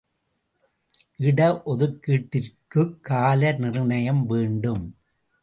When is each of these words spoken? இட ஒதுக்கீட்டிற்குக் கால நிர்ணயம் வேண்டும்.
இட 1.17 1.61
ஒதுக்கீட்டிற்குக் 1.65 2.99
கால 3.01 3.51
நிர்ணயம் 3.51 4.25
வேண்டும். 4.25 4.95